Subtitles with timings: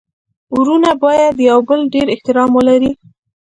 [0.57, 2.91] ورونه باید يو د بل ډير احترام ولري.